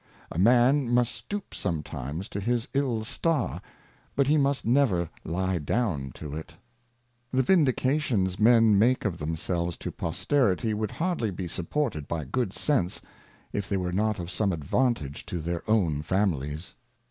A 0.31 0.39
Man 0.39 0.89
must 0.91 1.13
stoop 1.13 1.53
sometimes 1.53 2.27
to 2.29 2.39
his 2.39 2.67
ill 2.73 3.03
Star, 3.03 3.61
but 4.15 4.25
he 4.27 4.35
must 4.35 4.65
never 4.65 5.11
lie 5.23 5.59
down 5.59 6.09
to 6.15 6.35
it. 6.35 6.57
The 7.31 7.43
Vindications 7.43 8.39
Men 8.39 8.79
make 8.79 9.05
of 9.05 9.19
themselves 9.19 9.77
to 9.77 9.91
Posterity 9.91 10.73
would 10.73 10.89
hardly 10.89 11.29
be 11.29 11.47
supported 11.47 12.07
by 12.07 12.23
Good 12.25 12.51
Sense, 12.51 13.03
if 13.53 13.69
they 13.69 13.77
were 13.77 13.93
not 13.93 14.17
of 14.17 14.31
some 14.31 14.51
Advantage 14.51 15.23
to 15.27 15.37
their 15.37 15.61
own 15.69 16.01
Families. 16.01 16.73